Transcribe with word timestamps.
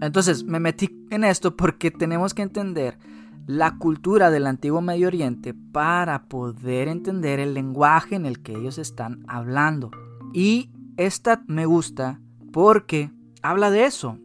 Entonces 0.00 0.44
me 0.44 0.58
metí 0.58 0.88
en 1.10 1.22
esto 1.24 1.56
porque 1.56 1.90
tenemos 1.90 2.32
que 2.32 2.42
entender 2.42 2.98
la 3.46 3.76
cultura 3.78 4.30
del 4.30 4.46
antiguo 4.46 4.80
Medio 4.80 5.08
Oriente 5.08 5.54
para 5.54 6.24
poder 6.24 6.88
entender 6.88 7.40
el 7.40 7.54
lenguaje 7.54 8.14
en 8.14 8.26
el 8.26 8.42
que 8.42 8.52
ellos 8.52 8.78
están 8.78 9.24
hablando. 9.28 9.90
Y 10.32 10.70
esta 10.96 11.42
me 11.46 11.66
gusta 11.66 12.20
porque 12.52 13.10
habla 13.42 13.70
de 13.70 13.84
eso, 13.84 14.18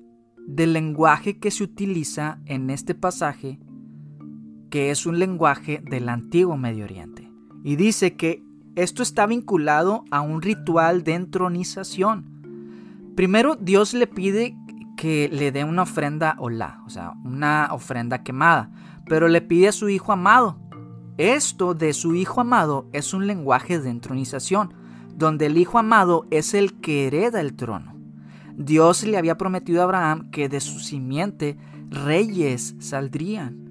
del 0.47 0.73
lenguaje 0.73 1.39
que 1.39 1.51
se 1.51 1.63
utiliza 1.63 2.39
en 2.45 2.69
este 2.69 2.95
pasaje, 2.95 3.59
que 4.69 4.91
es 4.91 5.05
un 5.05 5.19
lenguaje 5.19 5.81
del 5.83 6.09
antiguo 6.09 6.57
Medio 6.57 6.85
Oriente. 6.85 7.31
Y 7.63 7.75
dice 7.75 8.15
que 8.15 8.43
esto 8.75 9.03
está 9.03 9.25
vinculado 9.27 10.03
a 10.11 10.21
un 10.21 10.41
ritual 10.41 11.03
de 11.03 11.13
entronización. 11.13 13.11
Primero 13.15 13.55
Dios 13.55 13.93
le 13.93 14.07
pide 14.07 14.57
que 14.97 15.29
le 15.31 15.51
dé 15.51 15.63
una 15.63 15.83
ofrenda 15.83 16.35
hola, 16.39 16.81
o 16.85 16.89
sea, 16.89 17.13
una 17.23 17.69
ofrenda 17.71 18.23
quemada, 18.23 18.71
pero 19.07 19.27
le 19.27 19.41
pide 19.41 19.67
a 19.67 19.71
su 19.71 19.89
hijo 19.89 20.11
amado. 20.11 20.59
Esto 21.17 21.75
de 21.75 21.93
su 21.93 22.15
hijo 22.15 22.41
amado 22.41 22.89
es 22.91 23.13
un 23.13 23.27
lenguaje 23.27 23.79
de 23.79 23.89
entronización, 23.89 24.73
donde 25.15 25.45
el 25.45 25.57
hijo 25.57 25.77
amado 25.77 26.25
es 26.31 26.55
el 26.55 26.73
que 26.79 27.05
hereda 27.05 27.39
el 27.39 27.55
trono. 27.55 27.92
Dios 28.57 29.03
le 29.03 29.17
había 29.17 29.37
prometido 29.37 29.81
a 29.81 29.85
Abraham 29.85 30.29
que 30.31 30.49
de 30.49 30.59
su 30.59 30.79
simiente 30.79 31.57
reyes 31.89 32.75
saldrían. 32.79 33.61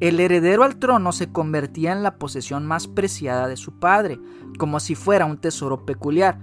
El 0.00 0.20
heredero 0.20 0.62
al 0.62 0.76
trono 0.76 1.12
se 1.12 1.32
convertía 1.32 1.92
en 1.92 2.02
la 2.02 2.18
posesión 2.18 2.66
más 2.66 2.86
preciada 2.86 3.48
de 3.48 3.56
su 3.56 3.78
padre, 3.78 4.20
como 4.58 4.78
si 4.80 4.94
fuera 4.94 5.24
un 5.24 5.38
tesoro 5.38 5.86
peculiar. 5.86 6.38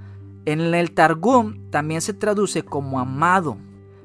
En 0.45 0.59
el 0.59 0.91
Targum 0.91 1.69
también 1.69 2.01
se 2.01 2.13
traduce 2.13 2.63
como 2.63 2.99
amado, 2.99 3.57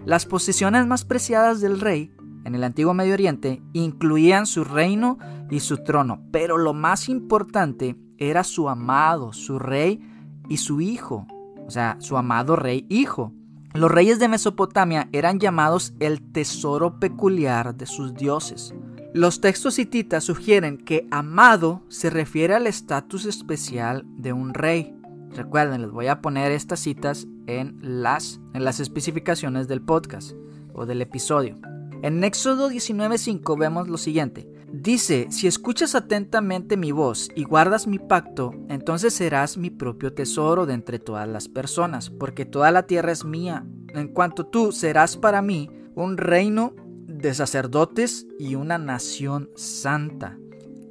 las 0.04 0.24
posesiones 0.24 0.86
más 0.86 1.04
preciadas 1.04 1.60
del 1.60 1.80
rey 1.80 2.12
en 2.44 2.54
el 2.54 2.64
antiguo 2.64 2.94
Medio 2.94 3.12
Oriente 3.12 3.62
incluían 3.74 4.46
su 4.46 4.64
reino 4.64 5.18
y 5.50 5.60
su 5.60 5.84
trono, 5.84 6.22
pero 6.32 6.56
lo 6.56 6.72
más 6.72 7.10
importante 7.10 7.94
era 8.16 8.42
su 8.42 8.70
amado, 8.70 9.34
su 9.34 9.58
rey 9.58 10.00
y 10.48 10.56
su 10.56 10.80
hijo, 10.80 11.26
o 11.66 11.70
sea, 11.70 11.96
su 12.00 12.16
amado 12.16 12.56
rey 12.56 12.86
hijo. 12.88 13.34
Los 13.74 13.90
reyes 13.90 14.18
de 14.18 14.28
Mesopotamia 14.28 15.08
eran 15.12 15.40
llamados 15.40 15.92
el 16.00 16.22
tesoro 16.32 16.98
peculiar 16.98 17.76
de 17.76 17.84
sus 17.84 18.14
dioses. 18.14 18.74
Los 19.12 19.40
textos 19.40 19.78
hititas 19.78 20.24
sugieren 20.24 20.78
que 20.78 21.06
amado 21.10 21.82
se 21.88 22.08
refiere 22.08 22.54
al 22.54 22.66
estatus 22.66 23.26
especial 23.26 24.04
de 24.16 24.32
un 24.32 24.54
rey. 24.54 24.94
Recuerden, 25.30 25.82
les 25.82 25.90
voy 25.90 26.06
a 26.06 26.22
poner 26.22 26.50
estas 26.52 26.80
citas 26.80 27.26
en 27.46 27.78
las, 27.82 28.40
en 28.54 28.64
las 28.64 28.80
especificaciones 28.80 29.68
del 29.68 29.82
podcast 29.82 30.32
o 30.72 30.86
del 30.86 31.02
episodio. 31.02 31.56
En 32.02 32.24
Éxodo 32.24 32.70
19:5 32.70 33.58
vemos 33.58 33.88
lo 33.88 33.98
siguiente. 33.98 34.48
Dice, 34.70 35.28
si 35.30 35.46
escuchas 35.46 35.94
atentamente 35.94 36.76
mi 36.76 36.92
voz 36.92 37.30
y 37.34 37.44
guardas 37.44 37.86
mi 37.86 37.98
pacto, 37.98 38.52
entonces 38.68 39.14
serás 39.14 39.56
mi 39.56 39.70
propio 39.70 40.12
tesoro 40.12 40.66
de 40.66 40.74
entre 40.74 40.98
todas 40.98 41.26
las 41.26 41.48
personas, 41.48 42.10
porque 42.10 42.44
toda 42.44 42.70
la 42.70 42.82
tierra 42.82 43.12
es 43.12 43.24
mía. 43.24 43.64
En 43.94 44.08
cuanto 44.08 44.46
tú 44.46 44.72
serás 44.72 45.16
para 45.16 45.40
mí 45.40 45.70
un 45.94 46.18
reino 46.18 46.74
de 47.06 47.32
sacerdotes 47.32 48.26
y 48.38 48.56
una 48.56 48.76
nación 48.76 49.48
santa. 49.56 50.38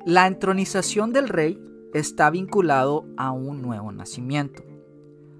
La 0.06 0.26
entronización 0.26 1.14
del 1.14 1.30
rey 1.30 1.62
está 1.94 2.32
vinculado 2.32 3.06
a 3.16 3.32
un 3.32 3.62
nuevo 3.62 3.92
nacimiento. 3.92 4.64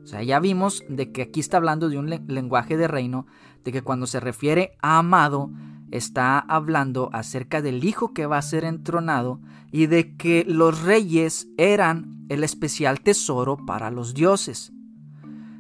O 0.04 0.06
sea, 0.06 0.22
ya 0.22 0.40
vimos 0.40 0.84
de 0.88 1.12
que 1.12 1.24
aquí 1.24 1.40
está 1.40 1.58
hablando 1.58 1.90
de 1.90 1.98
un 1.98 2.10
lenguaje 2.10 2.78
de 2.78 2.88
reino, 2.88 3.26
de 3.64 3.72
que 3.72 3.82
cuando 3.82 4.08
se 4.08 4.20
refiere 4.20 4.78
a 4.82 5.00
amado, 5.00 5.50
está 5.92 6.40
hablando 6.40 7.10
acerca 7.14 7.62
del 7.62 7.84
hijo 7.84 8.14
que 8.14 8.26
va 8.26 8.38
a 8.38 8.42
ser 8.42 8.64
entronado 8.64 9.40
y 9.72 9.88
de 9.88 10.16
que 10.16 10.46
los 10.48 10.84
reyes 10.84 11.48
eran 11.58 12.26
el 12.30 12.44
especial 12.44 13.02
tesoro 13.02 13.58
para 13.66 13.92
los 13.92 14.14
dioses. 14.14 14.74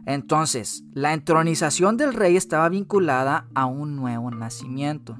Entonces, 0.06 0.86
la 0.94 1.14
entronización 1.14 1.98
del 1.98 2.14
rey 2.14 2.38
estaba 2.38 2.70
vinculada 2.70 3.48
a 3.54 3.66
un 3.66 3.96
nuevo 3.96 4.32
nacimiento. 4.32 5.20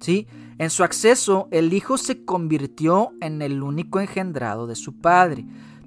¿Sí? 0.00 0.28
En 0.58 0.70
su 0.70 0.84
acceso, 0.84 1.48
el 1.50 1.72
hijo 1.72 1.98
se 1.98 2.24
convirtió 2.24 3.12
en 3.20 3.42
el 3.42 3.62
único 3.62 3.98
engendrado 3.98 4.66
de 4.66 4.76
su 4.76 5.00
padre. 5.00 5.44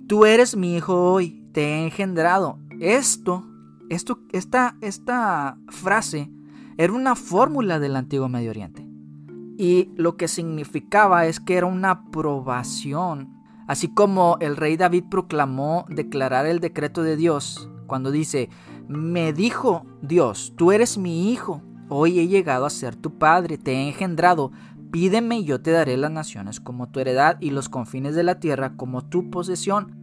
Tú 0.07 0.25
eres 0.25 0.57
mi 0.57 0.75
hijo 0.75 1.12
hoy, 1.13 1.47
te 1.53 1.63
he 1.63 1.84
engendrado. 1.86 2.59
Esto, 2.80 3.46
esto, 3.90 4.19
esta, 4.34 4.75
esta 4.81 5.57
frase 5.69 6.30
era 6.77 6.93
una 6.93 7.15
fórmula 7.15 7.79
del 7.79 7.95
antiguo 7.95 8.29
Medio 8.29 8.51
Oriente. 8.51 8.88
Y 9.57 9.91
lo 9.95 10.17
que 10.17 10.27
significaba 10.27 11.25
es 11.25 11.39
que 11.39 11.55
era 11.55 11.65
una 11.65 11.91
aprobación. 11.91 13.33
Así 13.67 13.88
como 13.93 14.38
el 14.39 14.55
rey 14.55 14.77
David 14.77 15.05
proclamó 15.09 15.85
declarar 15.89 16.45
el 16.45 16.59
decreto 16.59 17.03
de 17.03 17.15
Dios 17.15 17.69
cuando 17.88 18.11
dice, 18.11 18.49
me 18.88 19.33
dijo 19.33 19.85
Dios, 20.01 20.53
tú 20.55 20.71
eres 20.71 20.97
mi 20.97 21.31
hijo, 21.31 21.63
Hoy 21.89 22.19
he 22.19 22.27
llegado 22.27 22.65
a 22.65 22.69
ser 22.69 22.97
tu 22.97 23.17
padre, 23.17 23.57
te 23.57 23.71
he 23.71 23.88
engendrado. 23.88 24.51
Pídeme 24.91 25.39
y 25.39 25.45
yo 25.45 25.61
te 25.61 25.71
daré 25.71 25.95
las 25.95 26.11
naciones 26.11 26.59
como 26.59 26.89
tu 26.89 26.99
heredad 26.99 27.38
y 27.39 27.51
los 27.51 27.69
confines 27.69 28.13
de 28.13 28.23
la 28.23 28.41
tierra 28.41 28.75
como 28.75 29.05
tu 29.05 29.29
posesión. 29.29 29.95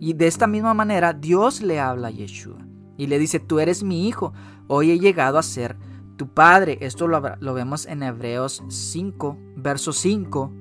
Y 0.00 0.12
de 0.12 0.28
esta 0.28 0.46
misma 0.46 0.72
manera 0.72 1.12
Dios 1.12 1.60
le 1.60 1.80
habla 1.80 2.08
a 2.08 2.10
Yeshua 2.12 2.58
y 2.96 3.08
le 3.08 3.18
dice, 3.18 3.40
tú 3.40 3.58
eres 3.58 3.82
mi 3.82 4.06
hijo, 4.06 4.32
hoy 4.68 4.92
he 4.92 5.00
llegado 5.00 5.36
a 5.38 5.42
ser 5.42 5.76
padre. 6.28 6.78
Esto 6.80 7.08
lo, 7.08 7.22
lo 7.40 7.54
vemos 7.54 7.86
en 7.86 8.02
Hebreos 8.02 8.62
5, 8.68 9.36
verso 9.56 9.92
5. 9.92 10.52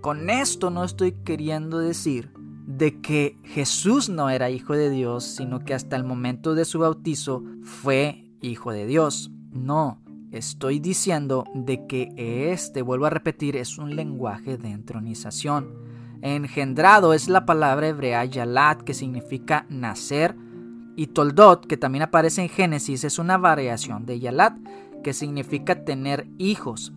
Con 0.00 0.30
esto 0.30 0.70
no 0.70 0.84
estoy 0.84 1.12
queriendo 1.12 1.78
decir 1.78 2.32
de 2.66 3.00
que 3.00 3.36
Jesús 3.44 4.08
no 4.08 4.30
era 4.30 4.50
hijo 4.50 4.74
de 4.74 4.90
Dios, 4.90 5.24
sino 5.24 5.64
que 5.64 5.74
hasta 5.74 5.96
el 5.96 6.04
momento 6.04 6.54
de 6.54 6.64
su 6.64 6.78
bautizo 6.78 7.42
fue 7.62 8.30
hijo 8.40 8.72
de 8.72 8.86
Dios. 8.86 9.30
No, 9.50 10.04
Estoy 10.34 10.80
diciendo 10.80 11.44
de 11.54 11.86
que 11.86 12.12
este, 12.16 12.82
vuelvo 12.82 13.06
a 13.06 13.10
repetir, 13.10 13.54
es 13.54 13.78
un 13.78 13.94
lenguaje 13.94 14.56
de 14.56 14.72
entronización. 14.72 15.68
Engendrado 16.22 17.14
es 17.14 17.28
la 17.28 17.46
palabra 17.46 17.86
hebrea 17.86 18.24
yalat, 18.24 18.82
que 18.82 18.94
significa 18.94 19.64
nacer, 19.68 20.34
y 20.96 21.06
toldot, 21.06 21.66
que 21.66 21.76
también 21.76 22.02
aparece 22.02 22.42
en 22.42 22.48
Génesis, 22.48 23.04
es 23.04 23.20
una 23.20 23.38
variación 23.38 24.06
de 24.06 24.18
yalat, 24.18 24.56
que 25.04 25.12
significa 25.12 25.84
tener 25.84 26.26
hijos. 26.38 26.92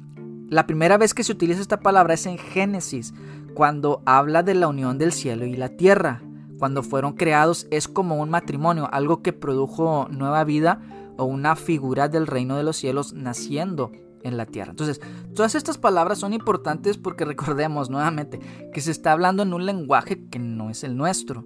La 0.50 0.66
primera 0.66 0.97
vez 0.97 1.13
que 1.13 1.23
se 1.23 1.34
utiliza 1.34 1.62
esta 1.62 1.81
palabra 1.81 2.16
es 2.16 2.25
en 2.25 2.40
Génesis, 2.40 3.13
cuando 3.53 4.01
habla 4.06 4.41
de 4.41 4.56
la 4.56 4.68
unión 4.68 4.97
del 4.97 5.12
cielo 5.12 5.45
y 5.45 5.56
la 5.56 5.69
tierra. 5.69 6.23
Cuando 6.57 6.81
fueron 6.81 7.13
creados 7.13 7.67
es 7.69 7.88
como 7.88 8.19
un 8.19 8.31
matrimonio, 8.31 8.90
algo 8.91 9.22
que 9.22 9.34
produjo 9.34 10.07
nueva 10.09 10.44
vida 10.44 10.81
o 11.17 11.25
una 11.25 11.56
figura 11.56 12.07
del 12.07 12.25
reino 12.25 12.57
de 12.57 12.63
los 12.63 12.78
cielos 12.78 13.13
naciendo 13.13 13.91
en 14.23 14.38
la 14.38 14.46
tierra. 14.46 14.72
Entonces, 14.72 15.01
todas 15.35 15.56
estas 15.56 15.78
palabras 15.78 16.19
son 16.19 16.34
importantes 16.34 16.97
porque 16.97 17.25
recordemos 17.25 17.90
nuevamente 17.90 18.40
que 18.73 18.81
se 18.81 18.91
está 18.91 19.12
hablando 19.12 19.44
en 19.44 19.53
un 19.53 19.66
lenguaje 19.66 20.28
que 20.29 20.40
no 20.40 20.69
es 20.69 20.84
el 20.84 20.96
nuestro. 20.97 21.46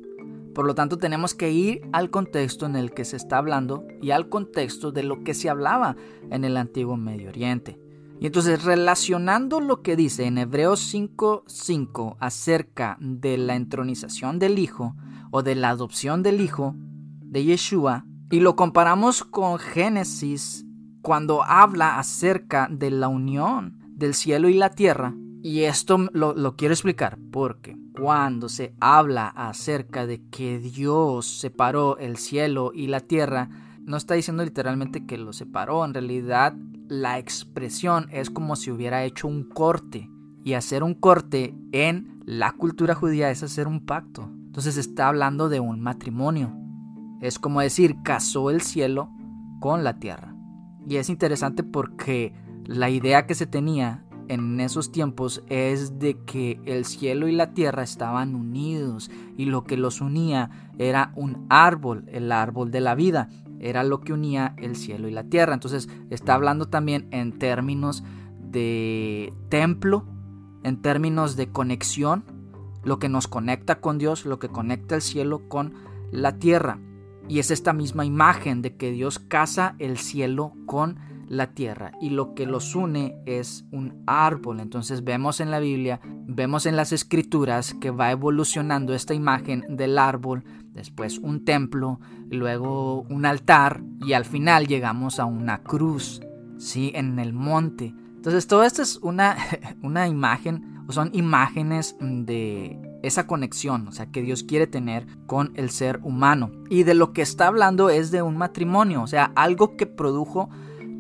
Por 0.54 0.66
lo 0.66 0.76
tanto, 0.76 0.98
tenemos 0.98 1.34
que 1.34 1.52
ir 1.52 1.82
al 1.94 2.10
contexto 2.10 2.66
en 2.66 2.76
el 2.76 2.92
que 2.94 3.06
se 3.06 3.16
está 3.16 3.38
hablando 3.38 3.86
y 4.02 4.12
al 4.12 4.30
contexto 4.30 4.92
de 4.92 5.04
lo 5.04 5.24
que 5.24 5.34
se 5.34 5.50
hablaba 5.50 5.96
en 6.30 6.44
el 6.44 6.58
antiguo 6.58 6.98
Medio 6.98 7.30
Oriente. 7.30 7.80
Y 8.20 8.28
entonces, 8.28 8.64
relacionando 8.64 9.60
lo 9.60 9.82
que 9.82 9.96
dice 9.96 10.26
en 10.26 10.38
Hebreos 10.38 10.80
5:5 10.94 12.18
acerca 12.20 12.98
de 13.00 13.38
la 13.38 13.56
entronización 13.56 14.38
del 14.38 14.60
Hijo 14.60 14.96
o 15.32 15.42
de 15.42 15.56
la 15.56 15.70
adopción 15.70 16.22
del 16.22 16.42
Hijo 16.42 16.76
de 16.78 17.44
Yeshua, 17.46 18.06
y 18.30 18.40
lo 18.40 18.56
comparamos 18.56 19.24
con 19.24 19.58
Génesis 19.58 20.66
cuando 21.02 21.44
habla 21.44 21.98
acerca 21.98 22.68
de 22.72 22.92
la 22.92 23.08
unión 23.08 23.80
del 23.90 24.14
cielo 24.14 24.50
y 24.50 24.54
la 24.54 24.70
tierra. 24.70 25.16
Y 25.44 25.62
esto 25.62 25.98
lo, 26.14 26.56
quiero 26.56 26.74
explicar 26.74 27.18
porque 27.32 27.76
cuando 28.00 28.48
se 28.48 28.76
habla 28.80 29.28
acerca 29.28 30.06
de 30.06 30.22
que 30.30 30.60
Dios 30.60 31.26
separó 31.26 31.98
el 31.98 32.18
cielo 32.18 32.72
y 32.76 32.88
la 32.88 33.00
tierra, 33.00 33.50
no 33.80 33.98
está 33.98 34.14
diciendo 34.14 34.44
literalmente 34.44 35.06
que 35.08 35.18
lo 35.18 35.34
separó, 35.34 35.84
en 35.84 35.96
realidad 35.96 36.54
la 36.88 37.18
expresión 37.18 38.08
es 38.12 38.30
como 38.30 38.56
si 38.56 38.70
hubiera 38.70 39.04
hecho 39.04 39.28
un 39.28 39.44
corte. 39.44 40.10
Y 40.44 40.54
hacer 40.54 40.84
un 40.84 40.94
corte 40.94 41.56
en 41.72 42.20
la 42.26 42.52
cultura 42.52 42.94
judía 42.94 43.32
es 43.32 43.42
hacer 43.42 43.68
un 43.68 43.86
pacto. 43.86 44.30
Entonces 44.46 44.78
está 44.78 45.08
hablando 45.08 45.50
de 45.50 45.60
un 45.60 45.82
matrimonio. 45.82 46.56
Es 47.20 47.40
como 47.40 47.62
decir, 47.62 47.96
casó 48.04 48.50
el 48.50 48.62
cielo 48.62 49.10
con 49.60 49.84
la 49.84 50.00
tierra. 50.00 50.36
Y 50.88 50.98
es 50.98 51.10
interesante 51.10 51.64
porque 51.64 52.34
la 52.66 52.90
idea 52.90 53.26
que 53.26 53.36
se 53.36 53.46
tenía 53.46 54.04
en 54.32 54.62
esos 54.62 54.94
tiempos 54.94 55.44
es 55.50 56.00
de 56.00 56.18
que 56.20 56.62
el 56.66 56.86
cielo 56.86 57.28
y 57.28 57.34
la 57.34 57.54
tierra 57.54 57.84
estaban 57.84 58.34
unidos 58.34 59.12
y 59.38 59.44
lo 59.44 59.66
que 59.66 59.76
los 59.76 60.00
unía 60.00 60.72
era 60.78 61.12
un 61.18 61.46
árbol, 61.50 62.06
el 62.08 62.32
árbol 62.32 62.72
de 62.72 62.80
la 62.80 62.96
vida, 62.96 63.28
era 63.60 63.84
lo 63.84 64.00
que 64.00 64.14
unía 64.14 64.56
el 64.58 64.78
cielo 64.78 65.10
y 65.10 65.12
la 65.12 65.26
tierra. 65.26 65.54
Entonces 65.54 65.90
está 66.10 66.34
hablando 66.34 66.70
también 66.70 67.10
en 67.12 67.38
términos 67.40 68.06
de 68.40 69.34
templo, 69.50 70.06
en 70.64 70.82
términos 70.82 71.36
de 71.36 71.52
conexión, 71.52 72.24
lo 72.86 73.00
que 73.00 73.10
nos 73.10 73.28
conecta 73.28 73.82
con 73.82 73.98
Dios, 73.98 74.26
lo 74.26 74.40
que 74.40 74.48
conecta 74.48 74.96
el 74.96 75.02
cielo 75.02 75.50
con 75.50 75.74
la 76.10 76.38
tierra. 76.38 76.80
Y 77.28 77.40
es 77.40 77.52
esta 77.52 77.74
misma 77.74 78.06
imagen 78.06 78.62
de 78.62 78.78
que 78.78 78.92
Dios 78.92 79.20
casa 79.20 79.76
el 79.78 79.98
cielo 79.98 80.54
con 80.66 81.11
la 81.32 81.54
tierra 81.54 81.94
y 82.02 82.10
lo 82.10 82.34
que 82.36 82.46
los 82.46 82.76
une 82.76 83.16
es 83.26 83.66
un 83.72 84.04
árbol. 84.06 84.60
Entonces 84.60 85.06
vemos 85.06 85.40
en 85.40 85.50
la 85.50 85.60
Biblia, 85.60 86.02
vemos 86.28 86.66
en 86.66 86.76
las 86.76 86.92
escrituras 86.92 87.74
que 87.80 87.90
va 87.90 88.12
evolucionando 88.12 88.94
esta 88.94 89.14
imagen 89.14 89.64
del 89.70 89.98
árbol, 89.98 90.44
después 90.74 91.20
un 91.20 91.46
templo, 91.46 92.02
luego 92.30 93.04
un 93.04 93.26
altar 93.26 93.82
y 94.02 94.12
al 94.12 94.26
final 94.26 94.68
llegamos 94.68 95.20
a 95.20 95.26
una 95.26 95.64
cruz, 95.64 96.22
¿sí? 96.58 96.92
En 96.96 97.18
el 97.18 97.32
monte. 97.32 97.96
Entonces 98.16 98.46
todo 98.46 98.64
esto 98.64 98.82
es 98.82 98.98
una, 98.98 99.38
una 99.82 100.10
imagen, 100.10 100.84
o 100.86 100.92
son 100.92 101.12
imágenes 101.14 101.96
de 102.02 102.78
esa 103.04 103.26
conexión, 103.26 103.88
o 103.88 103.94
sea, 103.94 104.08
que 104.08 104.22
Dios 104.22 104.44
quiere 104.44 104.68
tener 104.68 105.08
con 105.28 105.54
el 105.56 105.70
ser 105.70 106.02
humano. 106.04 106.52
Y 106.70 106.84
de 106.84 106.94
lo 106.94 107.14
que 107.14 107.22
está 107.22 107.48
hablando 107.48 107.90
es 107.90 108.12
de 108.12 108.22
un 108.22 108.36
matrimonio, 108.36 109.02
o 109.02 109.08
sea, 109.08 109.32
algo 109.36 109.78
que 109.78 109.86
produjo 109.86 110.50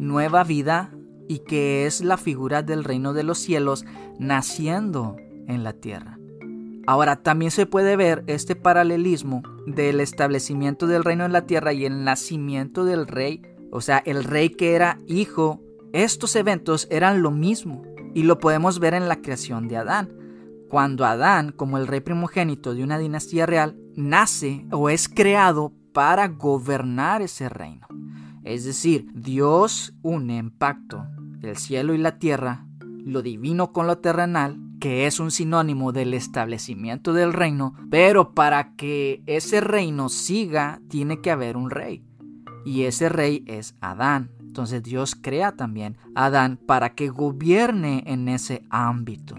nueva 0.01 0.43
vida 0.43 0.91
y 1.29 1.39
que 1.39 1.85
es 1.85 2.01
la 2.01 2.17
figura 2.17 2.61
del 2.61 2.83
reino 2.83 3.13
de 3.13 3.23
los 3.23 3.37
cielos 3.37 3.85
naciendo 4.19 5.15
en 5.47 5.63
la 5.63 5.73
tierra. 5.73 6.17
Ahora 6.87 7.23
también 7.23 7.51
se 7.51 7.65
puede 7.65 7.95
ver 7.95 8.23
este 8.27 8.55
paralelismo 8.55 9.43
del 9.65 10.01
establecimiento 10.01 10.87
del 10.87 11.03
reino 11.03 11.23
en 11.23 11.31
la 11.31 11.45
tierra 11.45 11.71
y 11.71 11.85
el 11.85 12.03
nacimiento 12.03 12.83
del 12.83 13.07
rey, 13.07 13.41
o 13.71 13.79
sea, 13.79 13.99
el 13.99 14.23
rey 14.23 14.49
que 14.49 14.73
era 14.73 14.97
hijo. 15.07 15.61
Estos 15.93 16.35
eventos 16.35 16.87
eran 16.89 17.21
lo 17.21 17.31
mismo 17.31 17.83
y 18.13 18.23
lo 18.23 18.39
podemos 18.39 18.79
ver 18.79 18.93
en 18.93 19.07
la 19.07 19.21
creación 19.21 19.67
de 19.67 19.77
Adán 19.77 20.21
cuando 20.71 21.05
Adán, 21.05 21.51
como 21.51 21.77
el 21.77 21.85
rey 21.85 21.99
primogénito 21.99 22.73
de 22.73 22.81
una 22.81 22.97
dinastía 22.97 23.45
real, 23.45 23.75
nace 23.93 24.65
o 24.71 24.89
es 24.89 25.09
creado 25.09 25.73
para 25.91 26.29
gobernar 26.29 27.21
ese 27.21 27.49
reino. 27.49 27.90
Es 28.43 28.65
decir, 28.65 29.07
Dios 29.13 29.93
une 30.01 30.37
en 30.37 30.51
pacto 30.51 31.05
el 31.41 31.57
cielo 31.57 31.93
y 31.93 31.97
la 31.97 32.19
tierra, 32.19 32.65
lo 32.79 33.21
divino 33.21 33.71
con 33.71 33.87
lo 33.87 33.97
terrenal, 33.97 34.59
que 34.79 35.05
es 35.05 35.19
un 35.19 35.31
sinónimo 35.31 35.91
del 35.91 36.13
establecimiento 36.13 37.13
del 37.13 37.33
reino, 37.33 37.73
pero 37.89 38.33
para 38.33 38.75
que 38.75 39.21
ese 39.25 39.61
reino 39.61 40.09
siga 40.09 40.81
tiene 40.87 41.21
que 41.21 41.31
haber 41.31 41.57
un 41.57 41.69
rey. 41.69 42.03
Y 42.65 42.83
ese 42.83 43.09
rey 43.09 43.43
es 43.47 43.75
Adán. 43.81 44.31
Entonces 44.39 44.83
Dios 44.83 45.15
crea 45.15 45.53
también 45.53 45.97
a 46.15 46.25
Adán 46.25 46.57
para 46.57 46.93
que 46.93 47.09
gobierne 47.09 48.03
en 48.05 48.27
ese 48.27 48.63
ámbito. 48.69 49.35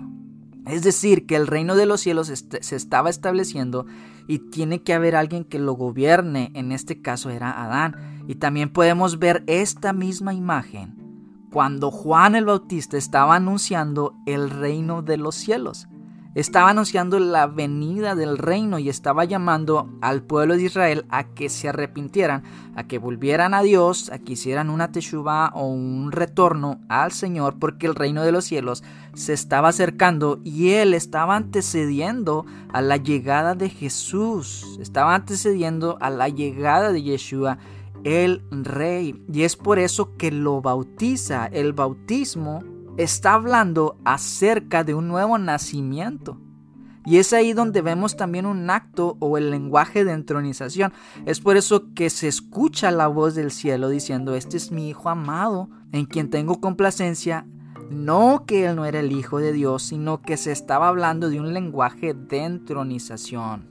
Es 0.67 0.83
decir, 0.83 1.27
que 1.27 1.37
el 1.37 1.47
reino 1.49 1.75
de 1.75 1.87
los 1.87 2.01
cielos 2.01 2.29
se 2.29 2.77
estaba 2.77 3.11
estableciendo 3.11 3.85
y 4.29 4.39
tiene 4.39 4.83
que 4.83 4.95
haber 4.95 5.17
alguien 5.17 5.45
que 5.45 5.59
lo 5.59 5.73
gobierne. 5.73 6.51
En 6.55 6.73
este 6.73 7.03
caso 7.03 7.31
era 7.31 7.63
Adán. 7.65 8.12
Y 8.27 8.37
también 8.37 8.73
podemos 8.73 9.19
ver 9.19 9.45
esta 9.47 9.93
misma 9.93 10.35
imagen 10.35 11.03
cuando 11.53 11.91
Juan 11.91 12.35
el 12.35 12.47
Bautista 12.47 12.97
estaba 12.97 13.37
anunciando 13.37 14.15
el 14.27 14.51
reino 14.51 15.03
de 15.03 15.19
los 15.19 15.35
cielos. 15.35 15.87
Estaba 16.35 16.71
anunciando 16.71 17.19
la 17.19 17.47
venida 17.47 18.15
del 18.15 18.39
reino 18.39 18.79
y 18.79 18.89
estaba 18.89 19.27
llamando 19.27 19.91
al 20.01 20.23
pueblo 20.23 20.57
de 20.57 20.63
Israel 20.63 21.05
a 21.11 21.25
que 21.25 21.51
se 21.51 21.69
arrepintieran, 21.69 22.43
a 22.75 22.85
que 22.85 22.97
volvieran 22.97 23.53
a 23.53 23.61
Dios, 23.61 24.09
a 24.09 24.19
que 24.19 24.33
hicieran 24.33 24.71
una 24.71 24.93
teshuva 24.93 25.51
o 25.55 25.67
un 25.67 26.11
retorno 26.11 26.81
al 26.89 27.13
Señor, 27.13 27.59
porque 27.59 27.87
el 27.87 27.95
reino 27.95 28.23
de 28.23 28.33
los 28.33 28.47
cielos 28.47 28.83
se 29.13 29.35
estaba 29.35 29.69
acercando 29.69 30.41
y 30.43 30.71
él 30.71 30.95
estaba 30.95 31.37
antecediendo 31.37 32.47
a 32.73 32.81
la 32.81 32.97
llegada 32.97 33.55
de 33.55 33.69
Jesús, 33.69 34.79
estaba 34.81 35.15
antecediendo 35.15 35.99
a 36.01 36.09
la 36.09 36.31
llegada 36.31 36.93
de 36.93 37.03
Yeshua 37.03 37.59
el 38.05 38.43
rey. 38.51 39.23
Y 39.33 39.43
es 39.43 39.57
por 39.57 39.79
eso 39.79 40.17
que 40.17 40.31
lo 40.31 40.61
bautiza. 40.61 41.47
El 41.47 41.73
bautismo 41.73 42.63
está 42.97 43.35
hablando 43.35 43.97
acerca 44.05 44.85
de 44.85 44.95
un 44.95 45.09
nuevo 45.09 45.39
nacimiento. 45.39 46.39
Y 47.05 47.17
es 47.17 47.33
ahí 47.33 47.53
donde 47.53 47.83
vemos 47.83 48.17
también 48.17 48.47
un 48.47 48.71
acto 48.71 49.17
o 49.19 49.37
el 49.37 49.51
lenguaje 49.51 50.05
de 50.05 50.13
entronización. 50.13 50.93
Es 51.27 51.41
por 51.41 51.57
eso 51.57 51.93
que 51.95 52.11
se 52.11 52.29
escucha 52.29 52.93
la 52.93 53.09
voz 53.09 53.35
del 53.35 53.51
cielo 53.51 53.89
diciendo, 53.89 54.35
este 54.35 54.57
es 54.57 54.71
mi 54.71 54.89
Hijo 54.89 55.09
amado, 55.09 55.69
en 55.91 56.07
quien 56.07 56.31
tengo 56.31 56.61
complacencia. 56.61 57.47
No 57.91 58.45
que 58.47 58.67
él 58.67 58.77
no 58.77 58.85
era 58.85 59.01
el 59.01 59.11
Hijo 59.11 59.39
de 59.39 59.53
Dios, 59.53 59.83
sino 59.83 60.23
que 60.23 60.37
se 60.37 60.53
estaba 60.53 60.89
hablando 60.89 61.29
de 61.29 61.41
un 61.41 61.53
lenguaje 61.53 62.15
de 62.15 62.45
entronización. 62.45 63.69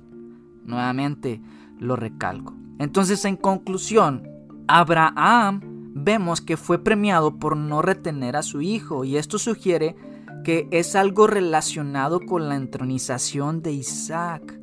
Nuevamente 0.66 1.42
lo 1.82 1.98
recalco. 1.98 2.54
Entonces, 2.80 3.26
en 3.26 3.36
conclusión, 3.36 4.30
Abraham 4.68 5.60
vemos 5.94 6.40
que 6.40 6.56
fue 6.56 6.82
premiado 6.82 7.38
por 7.38 7.58
no 7.58 7.82
retener 7.82 8.38
a 8.38 8.44
su 8.44 8.62
hijo 8.62 9.04
y 9.04 9.18
esto 9.18 9.38
sugiere 9.38 9.96
que 10.46 10.68
es 10.72 10.96
algo 10.96 11.28
relacionado 11.28 12.20
con 12.22 12.48
la 12.48 12.56
entronización 12.56 13.62
de 13.62 13.74
Isaac. 13.74 14.60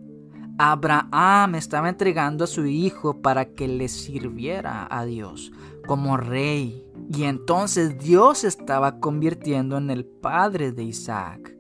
Abraham 0.57 1.55
estaba 1.57 1.89
entregando 1.89 2.45
a 2.45 2.49
su 2.49 2.67
hijo 2.67 3.21
para 3.21 3.53
que 3.53 3.69
le 3.69 3.89
sirviera 3.89 4.89
a 4.91 5.05
Dios 5.05 5.53
como 5.87 6.17
rey 6.17 6.85
y 7.11 7.25
entonces 7.25 7.99
Dios 7.99 8.45
estaba 8.45 8.99
convirtiendo 8.99 9.77
en 9.77 9.91
el 9.91 10.05
padre 10.05 10.73
de 10.73 10.85
Isaac. 10.85 11.58